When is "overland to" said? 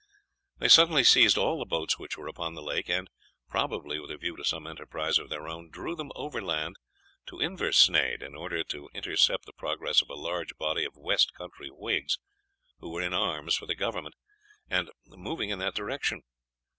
6.15-7.39